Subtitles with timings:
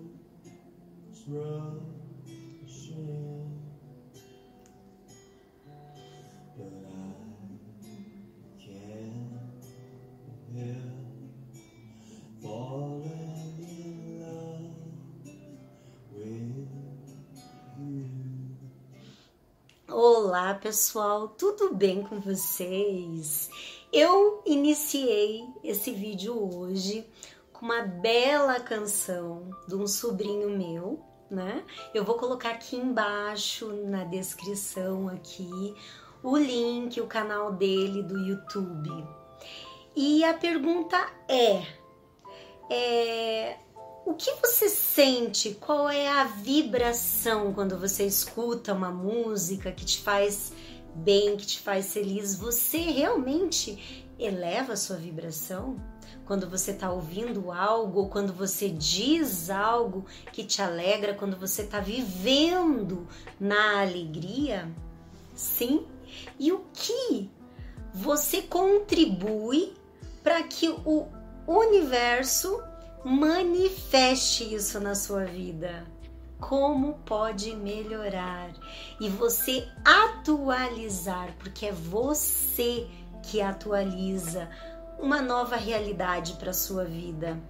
[1.26, 3.35] rush in.
[20.38, 23.48] Olá, pessoal, tudo bem com vocês?
[23.90, 27.08] Eu iniciei esse vídeo hoje
[27.54, 31.64] com uma bela canção de um sobrinho meu, né?
[31.94, 35.74] Eu vou colocar aqui embaixo na descrição aqui
[36.22, 39.08] o link, o canal dele do YouTube.
[39.96, 40.98] E a pergunta
[41.30, 41.66] é,
[42.70, 43.56] é
[44.06, 45.58] o que você sente?
[45.60, 50.52] Qual é a vibração quando você escuta uma música que te faz
[50.94, 52.36] bem, que te faz feliz?
[52.36, 55.76] Você realmente eleva a sua vibração?
[56.24, 61.62] Quando você está ouvindo algo, ou quando você diz algo que te alegra, quando você
[61.62, 63.08] está vivendo
[63.40, 64.70] na alegria?
[65.34, 65.84] Sim?
[66.38, 67.28] E o que
[67.92, 69.74] você contribui
[70.22, 71.08] para que o
[71.44, 72.62] universo
[73.06, 75.86] manifeste isso na sua vida.
[76.40, 78.50] Como pode melhorar
[79.00, 82.86] e você atualizar, porque é você
[83.22, 84.50] que atualiza
[84.98, 87.40] uma nova realidade para sua vida.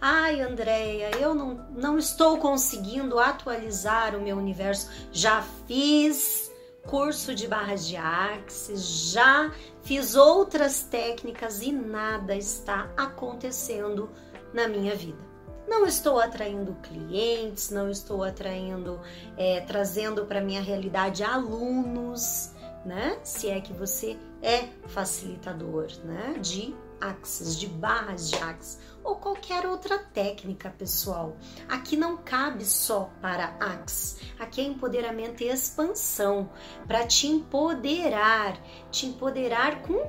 [0.00, 4.90] Ai, Andréia, eu não, não estou conseguindo atualizar o meu universo.
[5.12, 6.52] Já fiz
[6.88, 9.52] curso de barras de axis, já
[9.84, 14.10] fiz outras técnicas e nada está acontecendo
[14.54, 15.18] na minha vida.
[15.66, 19.00] Não estou atraindo clientes, não estou atraindo,
[19.36, 22.52] é, trazendo para minha realidade alunos,
[22.84, 23.18] né?
[23.24, 26.36] Se é que você é facilitador, né?
[26.40, 31.36] De axis, de barras de axis ou qualquer outra técnica, pessoal.
[31.68, 34.18] Aqui não cabe só para axis.
[34.38, 36.50] Aqui é empoderamento e expansão
[36.86, 38.58] para te empoderar,
[38.90, 40.08] te empoderar com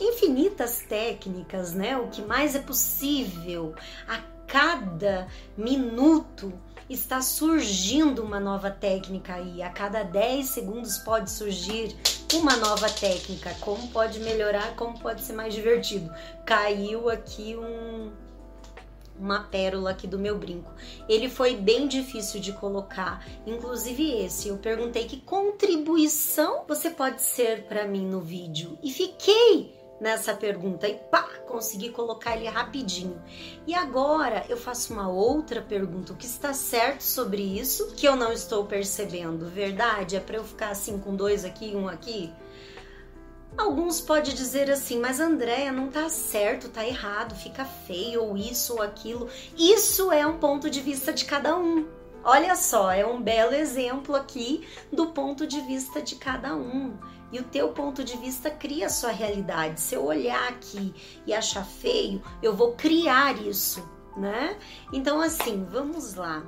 [0.00, 1.96] infinitas técnicas, né?
[1.96, 3.74] O que mais é possível.
[4.08, 5.26] A cada
[5.56, 6.52] minuto
[6.88, 9.62] está surgindo uma nova técnica aí.
[9.62, 11.96] A cada 10 segundos pode surgir
[12.34, 13.54] uma nova técnica.
[13.60, 16.12] Como pode melhorar, como pode ser mais divertido.
[16.44, 18.12] Caiu aqui um
[19.18, 20.70] uma pérola aqui do meu brinco.
[21.08, 24.48] Ele foi bem difícil de colocar, inclusive esse.
[24.48, 30.86] Eu perguntei que contribuição você pode ser para mim no vídeo e fiquei nessa pergunta
[30.86, 33.20] e pá, consegui colocar ele rapidinho.
[33.66, 38.16] E agora eu faço uma outra pergunta: o que está certo sobre isso que eu
[38.16, 39.46] não estou percebendo?
[39.46, 40.16] Verdade?
[40.16, 42.32] É para eu ficar assim com dois aqui um aqui?
[43.56, 48.74] Alguns podem dizer assim, mas Andréia não tá certo, tá errado, fica feio, ou isso
[48.74, 49.30] ou aquilo.
[49.56, 51.88] Isso é um ponto de vista de cada um.
[52.22, 56.98] Olha só, é um belo exemplo aqui do ponto de vista de cada um.
[57.32, 59.80] E o teu ponto de vista cria a sua realidade.
[59.80, 60.94] Se eu olhar aqui
[61.26, 64.56] e achar feio, eu vou criar isso, né?
[64.92, 66.44] Então, assim, vamos lá.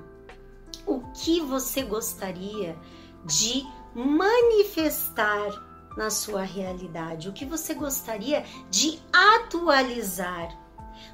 [0.86, 2.76] O que você gostaria
[3.24, 5.50] de manifestar
[5.96, 7.28] na sua realidade?
[7.28, 10.48] O que você gostaria de atualizar,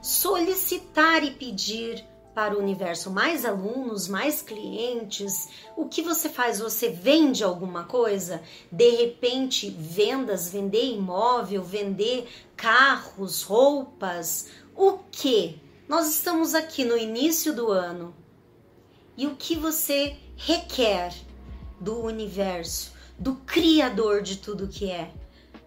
[0.03, 2.05] solicitar e pedir
[2.35, 5.49] para o universo mais alunos, mais clientes.
[5.77, 6.59] O que você faz?
[6.59, 8.43] Você vende alguma coisa?
[8.71, 14.49] De repente, vendas, vender imóvel, vender carros, roupas.
[14.75, 15.61] O que?
[15.89, 18.15] Nós estamos aqui no início do ano.
[19.17, 21.15] E o que você requer
[21.81, 25.13] do universo, do criador de tudo que é?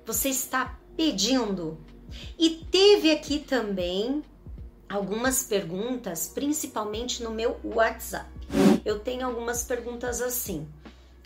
[0.06, 1.78] Você está pedindo.
[2.38, 4.24] E teve aqui também
[4.90, 8.30] algumas perguntas, principalmente no meu WhatsApp.
[8.86, 10.68] Eu tenho algumas perguntas assim.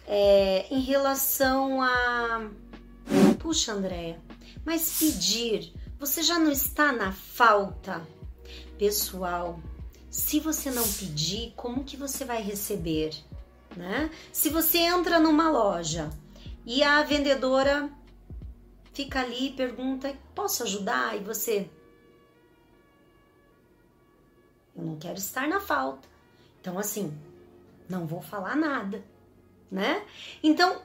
[0.08, 2.50] É, em relação a.
[3.40, 4.20] Puxa, Andréia,
[4.66, 8.02] mas pedir, você já não está na falta?
[8.78, 9.60] Pessoal,
[10.10, 13.14] se você não pedir, como que você vai receber?
[13.76, 14.10] Né?
[14.32, 16.10] Se você entra numa loja
[16.66, 17.90] e a vendedora
[18.94, 21.16] fica ali e pergunta: posso ajudar?
[21.16, 21.70] E você,
[24.82, 26.08] eu não quero estar na falta.
[26.60, 27.16] Então, assim,
[27.88, 29.04] não vou falar nada,
[29.70, 30.04] né?
[30.44, 30.82] Então,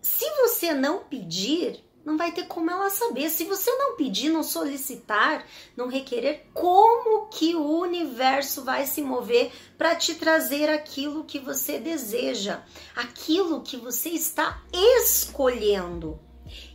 [0.00, 3.30] se você não pedir, não vai ter como ela saber.
[3.30, 5.46] Se você não pedir, não solicitar,
[5.76, 11.78] não requerer, como que o universo vai se mover para te trazer aquilo que você
[11.78, 12.62] deseja,
[12.94, 16.18] aquilo que você está escolhendo?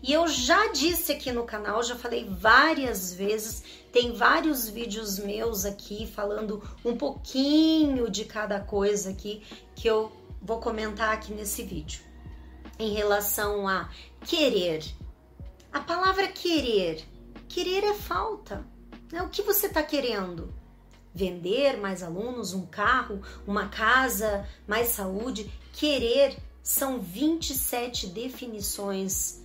[0.01, 5.65] E eu já disse aqui no canal, já falei várias vezes, tem vários vídeos meus
[5.65, 9.43] aqui falando um pouquinho de cada coisa aqui
[9.75, 10.11] que eu
[10.41, 12.01] vou comentar aqui nesse vídeo.
[12.77, 13.89] Em relação a
[14.25, 14.83] querer.
[15.71, 17.03] A palavra querer.
[17.47, 18.65] Querer é falta.
[19.11, 19.21] Né?
[19.21, 20.53] O que você está querendo?
[21.13, 25.51] Vender mais alunos, um carro, uma casa, mais saúde?
[25.73, 29.43] Querer são 27 definições.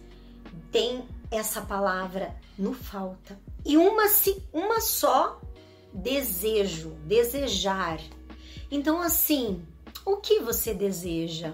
[0.75, 3.39] Tem essa palavra no falta.
[3.65, 4.11] E uma,
[4.53, 5.41] uma só,
[5.93, 8.01] desejo, desejar.
[8.69, 9.65] Então, assim,
[10.05, 11.53] o que você deseja?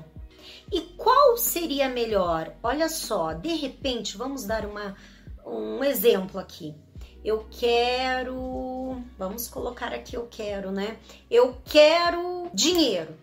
[0.73, 2.55] E qual seria melhor?
[2.63, 4.97] Olha só, de repente, vamos dar uma,
[5.45, 6.75] um exemplo aqui.
[7.23, 9.03] Eu quero.
[9.19, 10.97] Vamos colocar aqui, eu quero, né?
[11.31, 13.15] Eu quero dinheiro.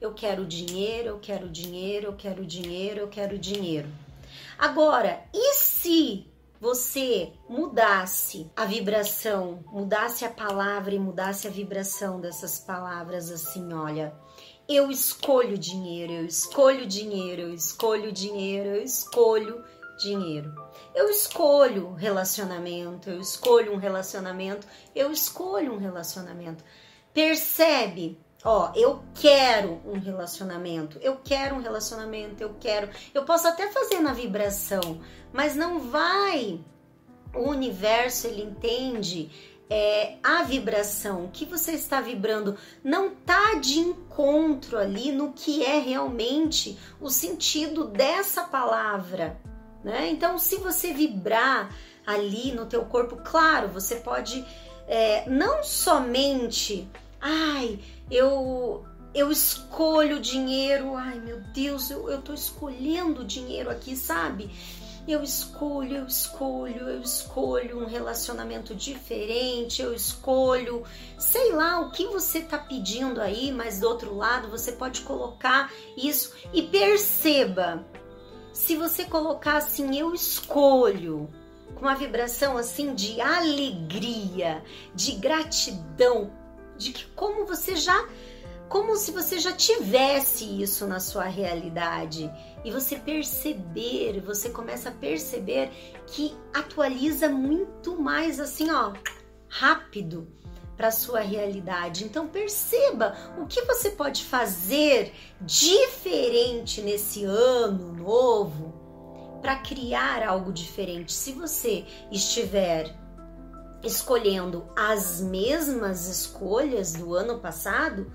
[0.00, 3.88] Eu quero dinheiro, eu quero dinheiro, eu quero dinheiro, eu quero dinheiro.
[4.58, 6.30] Agora, e se
[6.60, 14.14] você mudasse a vibração, mudasse a palavra e mudasse a vibração dessas palavras assim, olha,
[14.68, 19.62] eu escolho dinheiro, eu escolho dinheiro, eu escolho dinheiro, eu escolho
[19.98, 20.52] dinheiro.
[20.94, 26.64] Eu escolho relacionamento, eu escolho um relacionamento, eu escolho um relacionamento.
[27.12, 28.18] Percebe?
[28.48, 32.88] Ó, eu quero um relacionamento, eu quero um relacionamento, eu quero.
[33.12, 35.00] Eu posso até fazer na vibração,
[35.32, 36.60] mas não vai.
[37.34, 39.28] O universo ele entende
[39.68, 45.64] é, a vibração, o que você está vibrando, não tá de encontro ali no que
[45.64, 49.36] é realmente o sentido dessa palavra,
[49.82, 50.08] né?
[50.08, 51.74] Então, se você vibrar
[52.06, 54.46] ali no teu corpo, claro, você pode
[54.86, 56.88] é, não somente,
[57.26, 57.80] ai,
[58.10, 64.50] eu eu escolho dinheiro, ai meu Deus, eu, eu tô escolhendo dinheiro aqui, sabe?
[65.08, 70.84] Eu escolho, eu escolho, eu escolho um relacionamento diferente, eu escolho,
[71.18, 75.72] sei lá o que você tá pedindo aí, mas do outro lado você pode colocar
[75.96, 77.86] isso e perceba,
[78.52, 81.28] se você colocar assim, eu escolho,
[81.74, 84.62] com uma vibração assim de alegria,
[84.94, 86.30] de gratidão,
[86.76, 88.08] de que como você já
[88.68, 92.28] como se você já tivesse isso na sua realidade
[92.64, 95.70] e você perceber, você começa a perceber
[96.08, 98.92] que atualiza muito mais assim, ó,
[99.48, 100.26] rápido
[100.76, 102.04] para sua realidade.
[102.04, 108.74] Então perceba o que você pode fazer diferente nesse ano novo
[109.40, 111.12] para criar algo diferente.
[111.12, 113.05] Se você estiver
[113.86, 118.12] escolhendo as mesmas escolhas do ano passado,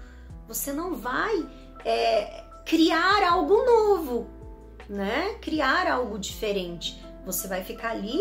[0.48, 1.48] você não vai
[1.86, 4.28] é, criar algo novo,
[4.90, 5.36] né?
[5.42, 7.04] Criar algo diferente.
[7.26, 8.20] Você vai ficar ali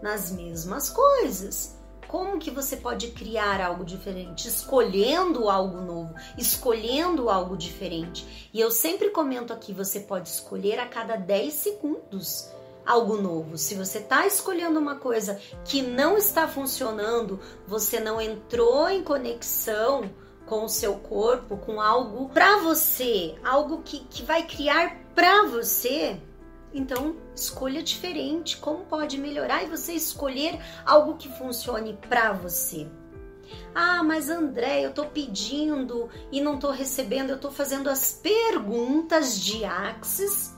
[0.00, 1.78] nas mesmas coisas.
[2.06, 4.46] Como que você pode criar algo diferente?
[4.46, 8.48] Escolhendo algo novo, escolhendo algo diferente.
[8.52, 12.52] E eu sempre comento aqui, você pode escolher a cada 10 segundos
[12.86, 13.56] algo novo.
[13.56, 20.10] Se você está escolhendo uma coisa que não está funcionando, você não entrou em conexão
[20.46, 26.20] com o seu corpo, com algo para você, algo que, que vai criar para você,
[26.72, 28.56] então escolha diferente.
[28.56, 32.86] Como pode melhorar e você escolher algo que funcione para você?
[33.74, 39.38] Ah, mas André, eu tô pedindo e não tô recebendo, eu tô fazendo as perguntas
[39.38, 40.54] de Axis,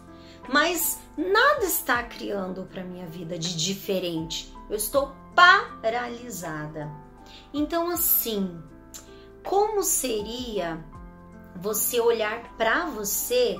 [0.49, 4.55] mas nada está criando para minha vida de diferente.
[4.69, 6.91] Eu estou paralisada.
[7.53, 8.63] Então, assim,
[9.45, 10.85] como seria
[11.55, 13.59] você olhar para você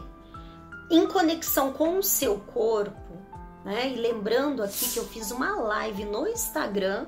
[0.91, 3.17] em conexão com o seu corpo,
[3.65, 3.91] né?
[3.91, 7.07] E lembrando aqui que eu fiz uma live no Instagram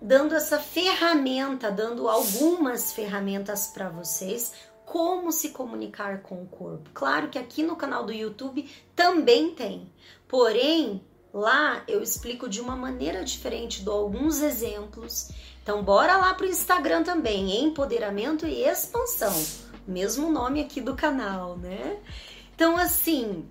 [0.00, 4.52] dando essa ferramenta, dando algumas ferramentas para vocês
[4.86, 6.88] como se comunicar com o corpo.
[6.94, 9.92] Claro que aqui no canal do YouTube também tem.
[10.26, 15.30] Porém, lá eu explico de uma maneira diferente, dou alguns exemplos
[15.66, 19.34] então bora lá pro Instagram também, empoderamento e expansão,
[19.84, 21.98] mesmo nome aqui do canal, né?
[22.54, 23.44] Então assim,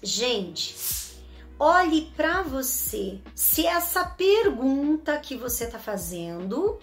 [0.00, 0.76] gente,
[1.58, 3.20] olhe para você.
[3.34, 6.78] Se essa pergunta que você tá fazendo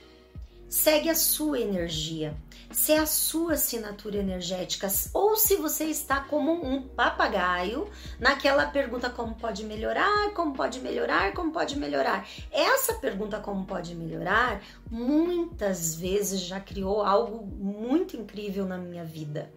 [0.68, 2.36] segue a sua energia
[2.72, 9.10] se é a sua assinatura energética ou se você está como um papagaio naquela pergunta
[9.10, 12.28] como pode melhorar, como pode melhorar, como pode melhorar.
[12.51, 19.51] Essa pergunta como pode melhorar muitas vezes já criou algo muito incrível na minha vida.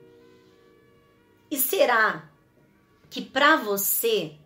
[1.51, 2.29] E será
[3.09, 4.37] que para você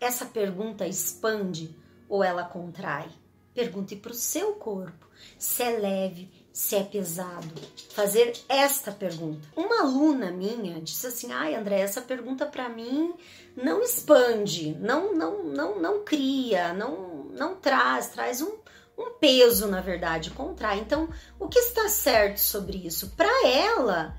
[0.00, 1.74] essa pergunta expande
[2.08, 3.08] ou ela contrai?
[3.54, 5.06] Pergunte para o seu corpo
[5.38, 7.52] se é leve, se é pesado.
[7.90, 9.46] Fazer esta pergunta.
[9.54, 13.12] Uma aluna minha disse assim: "Ai, André, essa pergunta para mim
[13.54, 18.56] não expande, não não não não cria, não não traz, traz um
[18.96, 20.78] um peso, na verdade, contrai.
[20.78, 23.10] Então, o que está certo sobre isso?
[23.10, 24.16] Para ela,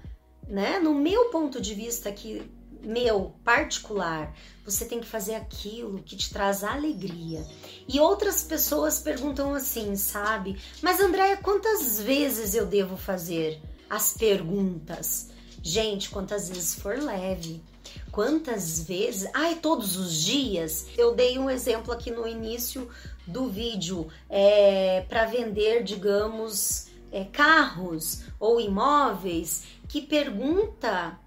[0.48, 2.48] né, no meu ponto de vista aqui,
[2.88, 7.46] meu particular, você tem que fazer aquilo que te traz alegria.
[7.86, 10.58] E outras pessoas perguntam assim, sabe?
[10.82, 15.30] Mas Andréia, quantas vezes eu devo fazer as perguntas?
[15.62, 17.62] Gente, quantas vezes for leve.
[18.10, 19.30] Quantas vezes?
[19.34, 20.88] Ai, todos os dias.
[20.98, 22.90] Eu dei um exemplo aqui no início
[23.28, 29.64] do vídeo é, para vender, digamos, é, carros ou imóveis.
[29.90, 31.20] Que pergunta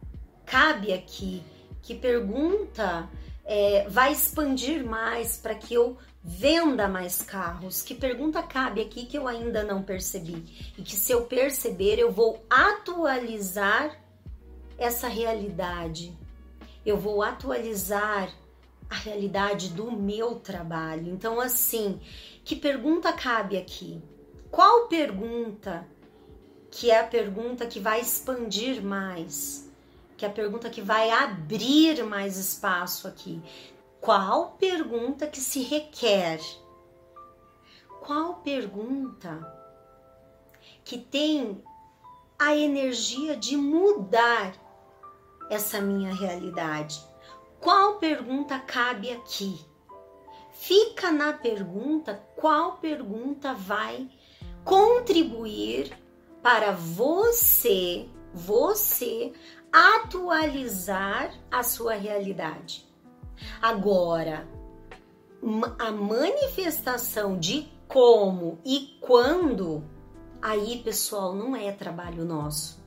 [0.46, 1.42] cabe aqui?
[1.90, 3.10] Que pergunta
[3.44, 7.82] é, vai expandir mais para que eu venda mais carros?
[7.82, 10.72] Que pergunta cabe aqui que eu ainda não percebi?
[10.78, 14.00] E que se eu perceber, eu vou atualizar
[14.78, 16.16] essa realidade.
[16.86, 18.32] Eu vou atualizar
[18.88, 21.12] a realidade do meu trabalho.
[21.12, 22.00] Então, assim,
[22.44, 24.00] que pergunta cabe aqui?
[24.48, 25.84] Qual pergunta
[26.70, 29.68] que é a pergunta que vai expandir mais?
[30.20, 33.42] Que é a pergunta que vai abrir mais espaço aqui?
[34.02, 36.38] Qual pergunta que se requer?
[38.02, 39.40] Qual pergunta
[40.84, 41.64] que tem
[42.38, 44.52] a energia de mudar
[45.48, 47.02] essa minha realidade?
[47.58, 49.58] Qual pergunta cabe aqui?
[50.52, 54.06] Fica na pergunta qual pergunta vai
[54.66, 55.98] contribuir
[56.42, 59.32] para você, você
[59.72, 62.86] atualizar a sua realidade.
[63.60, 64.46] Agora,
[65.78, 69.82] a manifestação de como e quando,
[70.40, 72.80] aí, pessoal, não é trabalho nosso.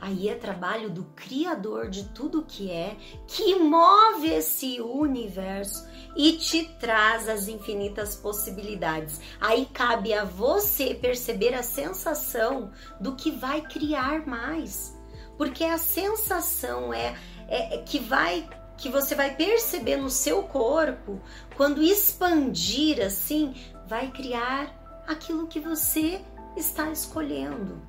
[0.00, 2.96] Aí é trabalho do Criador de tudo que é,
[3.26, 9.20] que move esse universo e te traz as infinitas possibilidades.
[9.40, 12.70] Aí cabe a você perceber a sensação
[13.00, 14.99] do que vai criar mais,
[15.40, 17.16] porque a sensação é,
[17.48, 21.18] é, é que vai que você vai perceber no seu corpo
[21.56, 23.54] quando expandir assim,
[23.86, 26.20] vai criar aquilo que você
[26.58, 27.80] está escolhendo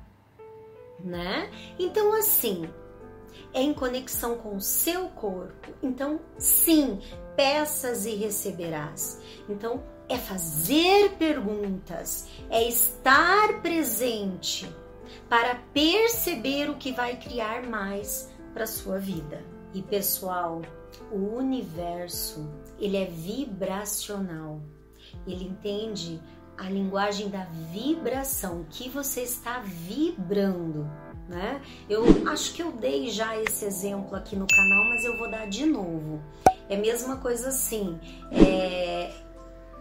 [1.04, 1.50] né?
[1.78, 2.66] Então, assim,
[3.52, 5.74] é em conexão com o seu corpo.
[5.82, 7.00] Então, sim,
[7.36, 9.20] peças e receberás.
[9.46, 14.72] Então, é fazer perguntas, é estar presente
[15.28, 19.42] para perceber o que vai criar mais para sua vida.
[19.74, 20.62] E pessoal,
[21.10, 24.60] o universo, ele é vibracional.
[25.26, 26.20] Ele entende
[26.58, 30.88] a linguagem da vibração, que você está vibrando,
[31.28, 31.60] né?
[31.88, 35.48] Eu acho que eu dei já esse exemplo aqui no canal, mas eu vou dar
[35.48, 36.22] de novo.
[36.68, 37.98] É a mesma coisa assim,
[38.30, 39.12] é,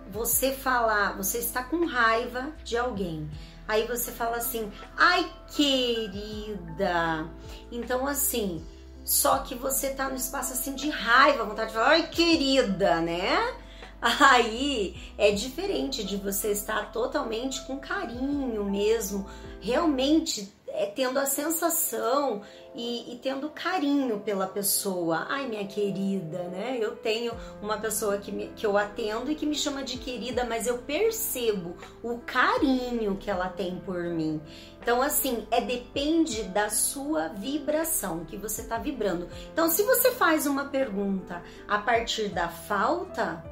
[0.10, 3.30] você falar, você está com raiva de alguém,
[3.72, 7.26] aí você fala assim, ai querida,
[7.72, 8.62] então assim,
[9.06, 13.56] só que você tá no espaço assim de raiva, vontade de falar, ai querida, né?
[14.02, 19.26] Aí é diferente de você estar totalmente com carinho mesmo,
[19.62, 20.52] realmente
[20.82, 22.42] é, tendo a sensação
[22.74, 25.28] e, e, tendo carinho pela pessoa.
[25.30, 26.76] Ai, minha querida, né?
[26.82, 30.44] Eu tenho uma pessoa que, me, que eu atendo e que me chama de querida,
[30.44, 34.42] mas eu percebo o carinho que ela tem por mim.
[34.82, 39.30] Então, assim, é depende da sua vibração, que você está vibrando.
[39.54, 43.44] Então, se você faz uma pergunta a partir da falta,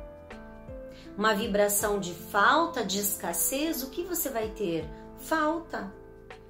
[1.15, 4.89] uma vibração de falta, de escassez, o que você vai ter?
[5.19, 5.93] Falta,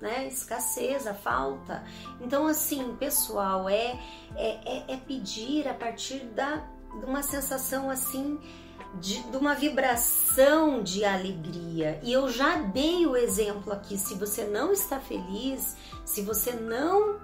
[0.01, 0.27] né?
[0.27, 1.83] Escassez, a falta.
[2.21, 3.99] Então, assim, pessoal, é,
[4.35, 6.57] é, é, é pedir a partir da,
[6.99, 8.39] de uma sensação assim.
[8.95, 11.99] De, de, uma vibração de alegria.
[12.01, 17.19] E eu já dei o exemplo aqui: se você não está feliz, se você não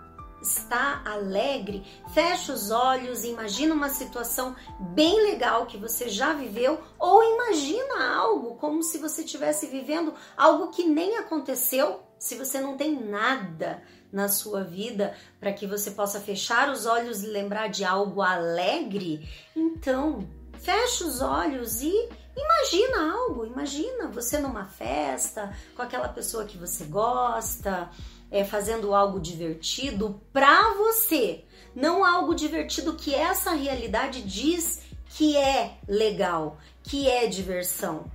[0.46, 7.24] está alegre, fecha os olhos imagina uma situação bem legal que você já viveu ou
[7.24, 13.00] imagina algo como se você estivesse vivendo algo que nem aconteceu, se você não tem
[13.00, 13.82] nada
[14.12, 19.30] na sua vida para que você possa fechar os olhos e lembrar de algo alegre,
[19.56, 20.28] então
[20.60, 26.86] fecha os olhos e imagina algo, imagina você numa festa com aquela pessoa que você
[26.86, 27.90] gosta,
[28.32, 31.44] é, fazendo algo divertido para você,
[31.76, 38.10] não algo divertido que essa realidade diz que é legal, que é diversão.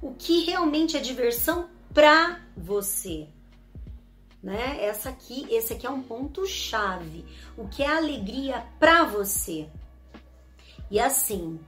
[0.00, 3.28] O que realmente é diversão para você.
[4.42, 4.84] Né?
[4.84, 7.24] Essa aqui, esse aqui é um ponto chave.
[7.56, 9.68] O que é alegria para você?
[10.90, 11.60] E assim,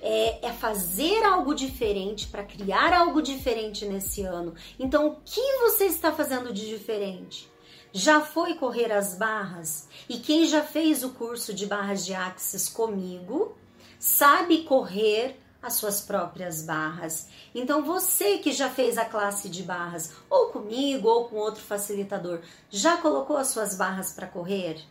[0.00, 4.54] é, é, fazer algo diferente para criar algo diferente nesse ano.
[4.78, 7.48] Então, o que você está fazendo de diferente?
[7.92, 9.88] Já foi correr as barras?
[10.08, 13.56] E quem já fez o curso de barras de Axis comigo
[13.98, 17.28] sabe correr as suas próprias barras.
[17.54, 22.40] Então você que já fez a classe de barras, ou comigo ou com outro facilitador,
[22.68, 24.82] já colocou as suas barras para correr?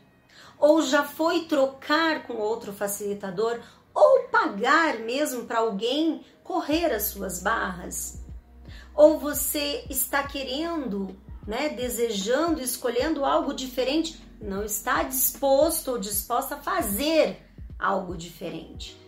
[0.58, 3.60] Ou já foi trocar com outro facilitador
[3.94, 8.24] ou pagar mesmo para alguém correr as suas barras?
[8.96, 11.16] Ou você está querendo,
[11.46, 17.44] né, desejando, escolhendo algo diferente, não está disposto ou disposta a fazer
[17.80, 19.07] algo diferente?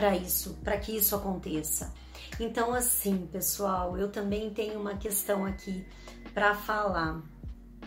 [0.00, 1.92] Para isso, para que isso aconteça.
[2.40, 5.84] Então, assim, pessoal, eu também tenho uma questão aqui
[6.32, 7.20] para falar.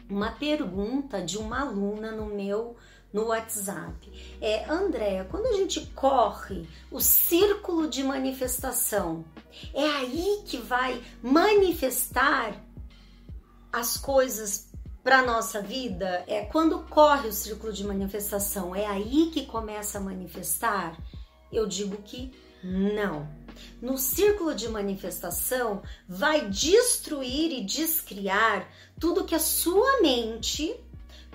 [0.07, 2.75] Uma pergunta de uma aluna no meu
[3.11, 4.37] no WhatsApp.
[4.39, 9.25] É, Andréa, quando a gente corre o círculo de manifestação,
[9.73, 12.63] é aí que vai manifestar
[13.71, 14.71] as coisas
[15.03, 16.23] para nossa vida?
[16.27, 20.95] É quando corre o círculo de manifestação, é aí que começa a manifestar?
[21.53, 22.31] Eu digo que
[22.63, 23.27] não.
[23.81, 28.67] No círculo de manifestação, vai destruir e descriar
[28.99, 30.75] tudo que a sua mente,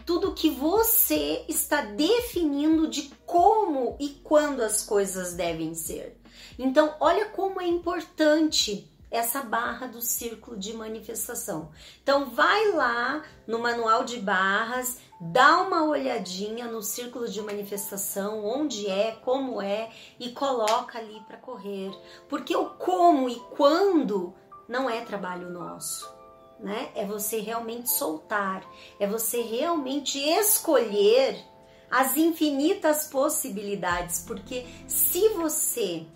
[0.06, 6.18] tudo que você está definindo de como e quando as coisas devem ser.
[6.58, 11.70] Então, olha como é importante essa barra do círculo de manifestação.
[12.02, 18.88] Então, vai lá no manual de barras dá uma olhadinha no círculo de manifestação, onde
[18.88, 21.90] é, como é e coloca ali para correr.
[22.28, 24.34] Porque o como e quando
[24.68, 26.12] não é trabalho nosso,
[26.60, 26.90] né?
[26.94, 28.62] É você realmente soltar,
[29.00, 31.42] é você realmente escolher
[31.90, 36.06] as infinitas possibilidades, porque se você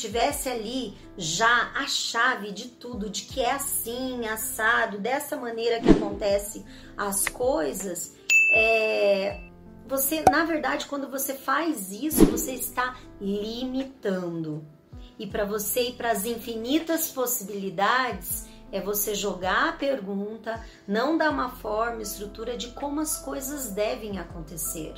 [0.00, 5.90] tivesse ali já a chave de tudo, de que é assim, assado, dessa maneira que
[5.90, 6.64] acontece
[6.96, 8.14] as coisas,
[8.52, 9.40] é,
[9.86, 14.64] você, na verdade, quando você faz isso, você está limitando.
[15.18, 21.30] E para você ir para as infinitas possibilidades, é você jogar a pergunta, não dar
[21.30, 24.94] uma forma, estrutura de como as coisas devem acontecer.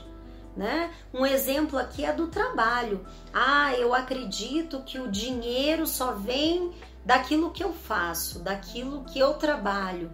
[0.56, 0.92] Né?
[1.14, 3.06] Um exemplo aqui é do trabalho.
[3.32, 6.72] Ah, eu acredito que o dinheiro só vem
[7.04, 10.10] daquilo que eu faço, daquilo que eu trabalho.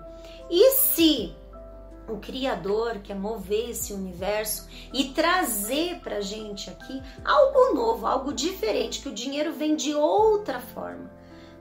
[0.50, 1.34] E se
[2.08, 9.00] o Criador quer mover esse universo e trazer para gente aqui algo novo, algo diferente,
[9.00, 11.10] que o dinheiro vem de outra forma,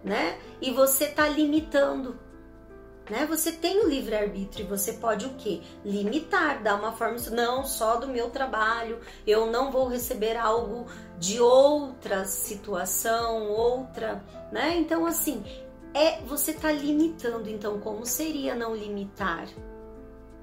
[0.04, 0.38] né?
[0.62, 2.20] E você tá limitando,
[3.10, 3.26] né?
[3.28, 5.62] Você tem o livre arbítrio e você pode o quê?
[5.84, 10.86] Limitar, dar uma forma, não só do meu trabalho, eu não vou receber algo
[11.20, 14.78] de outra situação, outra, né?
[14.78, 15.44] Então assim,
[15.94, 19.48] é você tá limitando, então como seria não limitar?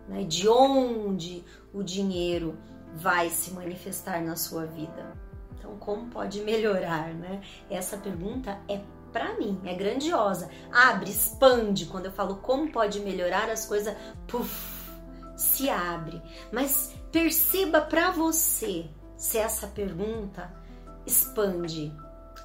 [0.09, 0.25] né?
[0.25, 2.57] de onde o dinheiro
[2.94, 5.16] vai se manifestar na sua vida.
[5.59, 7.40] Então, como pode melhorar, né?
[7.70, 8.81] Essa pergunta é
[9.12, 10.48] para mim, é grandiosa.
[10.72, 11.87] Abre, expande.
[11.87, 13.96] Quando eu falo como pode melhorar, as coisas,
[14.27, 14.90] puff,
[15.37, 16.20] se abre.
[16.51, 20.53] Mas perceba para você se essa pergunta
[21.07, 21.92] expande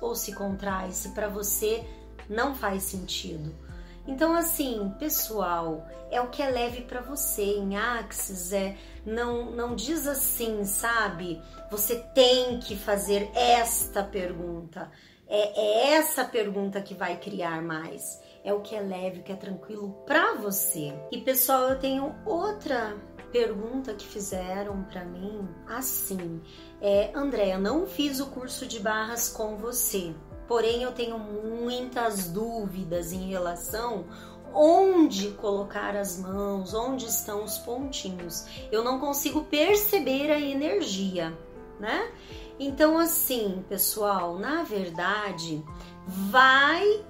[0.01, 1.83] ou se contrai, se para você
[2.29, 3.67] não faz sentido
[4.07, 7.43] então, assim, pessoal, é o que é leve para você.
[7.43, 11.41] Em Axis, é, não, não diz assim, sabe?
[11.69, 14.89] Você tem que fazer esta pergunta.
[15.29, 18.21] É, é essa pergunta que vai criar mais.
[18.43, 20.93] É o que é leve, o que é tranquilo para você.
[21.11, 22.95] E pessoal, eu tenho outra
[23.31, 26.41] pergunta que fizeram para mim assim.
[26.79, 30.15] É, Andréa, não fiz o curso de barras com você
[30.47, 34.05] porém eu tenho muitas dúvidas em relação
[34.53, 38.45] onde colocar as mãos, onde estão os pontinhos.
[38.71, 41.37] Eu não consigo perceber a energia,
[41.79, 42.11] né?
[42.59, 45.63] Então, assim, pessoal, na verdade,
[46.05, 47.03] vai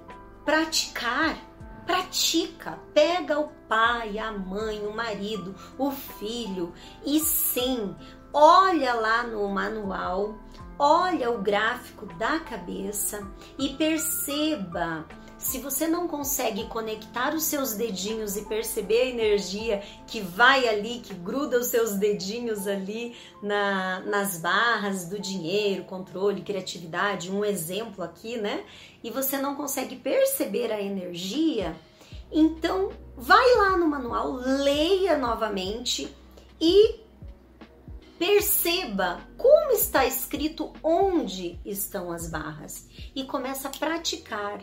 [0.44, 1.46] praticar.
[1.86, 7.96] Pratica, pega o pai, a mãe, o marido, o filho e sim,
[8.30, 10.34] olha lá no manual
[10.78, 13.26] olha o gráfico da cabeça
[13.58, 15.04] e perceba
[15.48, 21.00] se você não consegue conectar os seus dedinhos e perceber a energia que vai ali,
[21.00, 28.04] que gruda os seus dedinhos ali na, nas barras do dinheiro, controle, criatividade, um exemplo
[28.04, 28.62] aqui, né?
[29.02, 31.74] E você não consegue perceber a energia,
[32.30, 36.14] então vai lá no manual, leia novamente
[36.60, 37.08] e
[38.18, 44.60] Perceba como está escrito onde estão as barras e começa a praticar.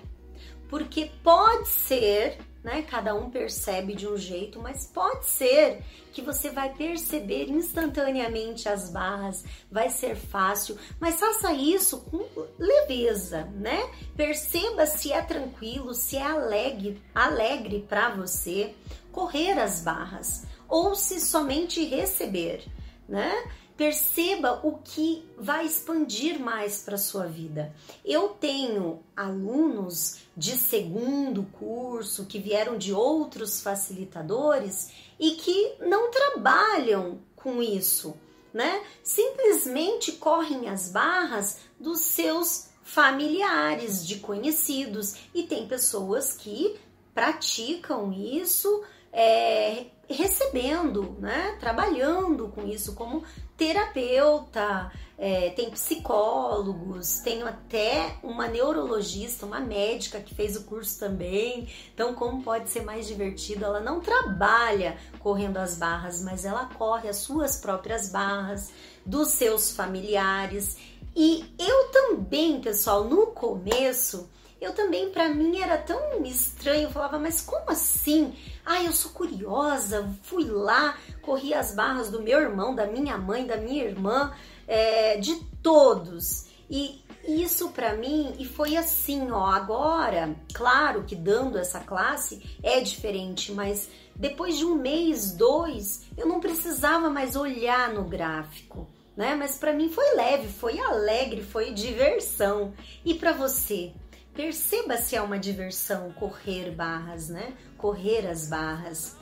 [0.75, 6.49] Porque pode ser, né, cada um percebe de um jeito, mas pode ser que você
[6.49, 12.27] vai perceber instantaneamente as barras, vai ser fácil, mas faça isso com
[12.59, 13.89] leveza, né?
[14.17, 18.75] Perceba se é tranquilo, se é alegre, alegre para você
[19.13, 22.65] correr as barras ou se somente receber
[23.07, 23.31] né?
[23.77, 27.73] Perceba o que vai expandir mais para sua vida.
[28.03, 37.19] Eu tenho alunos de segundo curso que vieram de outros facilitadores e que não trabalham
[37.35, 38.15] com isso,
[38.53, 38.83] né?
[39.03, 46.79] Simplesmente correm as barras dos seus familiares, de conhecidos, e tem pessoas que
[47.13, 51.57] praticam isso é, recebendo, né?
[51.59, 53.23] Trabalhando com isso como
[53.57, 61.67] terapeuta, é, tem psicólogos, tenho até uma neurologista, uma médica que fez o curso também.
[61.93, 63.65] Então, como pode ser mais divertido?
[63.65, 68.71] Ela não trabalha correndo as barras, mas ela corre as suas próprias barras,
[69.05, 70.77] dos seus familiares.
[71.15, 76.83] E eu também, pessoal, no começo eu também, para mim, era tão estranho.
[76.83, 78.33] Eu falava, mas como assim?
[78.65, 83.45] Ah, eu sou curiosa, fui lá, corri as barras do meu irmão, da minha mãe,
[83.45, 84.33] da minha irmã,
[84.67, 86.47] é, de todos.
[86.69, 92.79] E isso para mim, e foi assim, ó, agora, claro que dando essa classe é
[92.79, 99.35] diferente, mas depois de um mês, dois, eu não precisava mais olhar no gráfico, né?
[99.35, 102.73] Mas para mim foi leve, foi alegre, foi diversão.
[103.03, 103.91] E para você?
[104.35, 107.55] Perceba se é uma diversão correr barras, né?
[107.77, 109.15] Correr as barras.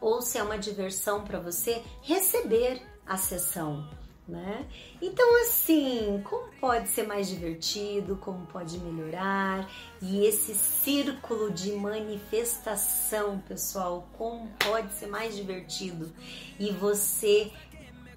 [0.00, 3.86] Ou se é uma diversão para você receber a sessão,
[4.26, 4.66] né?
[5.00, 13.38] Então, assim, como pode ser mais divertido, como pode melhorar, e esse círculo de manifestação,
[13.40, 16.10] pessoal, como pode ser mais divertido
[16.58, 17.52] e você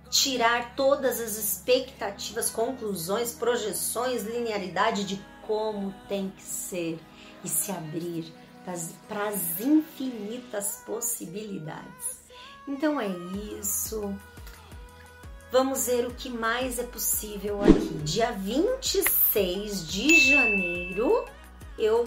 [0.09, 6.99] tirar todas as expectativas, conclusões, projeções, linearidade de como tem que ser
[7.43, 8.33] e se abrir
[9.07, 12.19] para as infinitas possibilidades.
[12.67, 13.07] Então é
[13.59, 14.13] isso.
[15.49, 17.93] Vamos ver o que mais é possível aqui.
[18.03, 21.25] Dia 26 de janeiro,
[21.79, 22.03] eu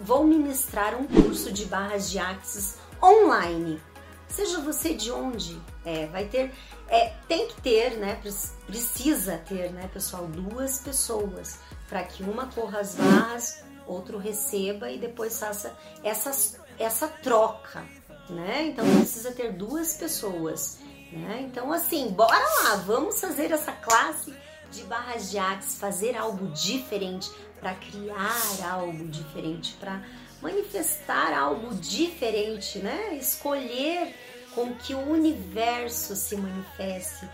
[0.00, 3.78] vou ministrar um curso de barras de axis online.
[4.26, 6.52] Seja você de onde, é, vai ter,
[6.88, 8.20] é, tem que ter, né?
[8.66, 14.98] Precisa ter, né, pessoal, duas pessoas para que uma corra as barras, outro receba e
[14.98, 17.84] depois faça essa, essa troca,
[18.28, 18.66] né?
[18.68, 20.78] Então precisa ter duas pessoas,
[21.12, 21.42] né?
[21.42, 24.34] Então assim, bora lá, vamos fazer essa classe
[24.70, 30.02] de barras de axis, fazer algo diferente para criar algo diferente, para
[30.42, 33.14] manifestar algo diferente, né?
[33.14, 34.14] Escolher
[34.54, 37.28] com que o universo se manifeste,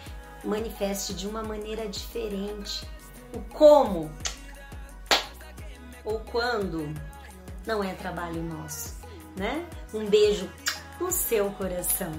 [0.44, 2.86] manifeste de uma maneira diferente.
[3.34, 4.10] O como
[6.04, 6.92] ou quando
[7.66, 8.96] não é trabalho nosso,
[9.36, 9.66] né?
[9.92, 10.50] Um beijo
[10.98, 12.12] no seu coração.